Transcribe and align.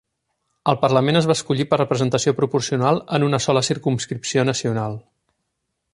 El 0.71 0.77
Parlament 0.85 1.19
es 1.19 1.27
va 1.31 1.35
escollir 1.39 1.67
per 1.73 1.79
representació 1.81 2.35
proporcional 2.41 2.99
en 3.19 3.27
una 3.29 3.43
sola 3.47 3.65
circumscripció 3.69 4.51
nacional. 4.53 4.99